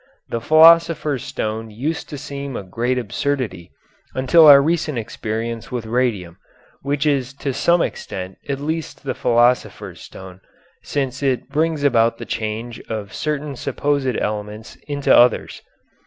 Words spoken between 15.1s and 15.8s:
others.